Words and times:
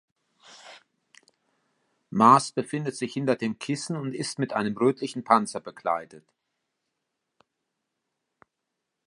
Mars 2.09 2.51
befindet 2.51 2.95
sich 2.95 3.13
hinter 3.13 3.35
dem 3.35 3.59
Kissen 3.59 3.95
und 3.95 4.15
ist 4.15 4.39
mit 4.39 4.51
einem 4.51 4.75
rötlichen 4.75 5.23
Panzer 5.23 5.59
bekleidet. 5.59 6.25